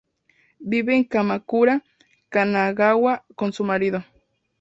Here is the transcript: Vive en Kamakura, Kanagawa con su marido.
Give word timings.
Vive 0.71 0.95
en 0.95 1.03
Kamakura, 1.05 1.83
Kanagawa 2.29 3.23
con 3.35 3.53
su 3.53 3.63
marido. 3.63 4.03